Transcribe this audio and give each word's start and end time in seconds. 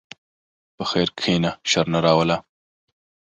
په 0.75 0.83
خیر 0.91 1.07
کښېنه، 1.17 1.51
شر 1.69 1.85
نه 1.93 1.99
راوله. 2.05 2.37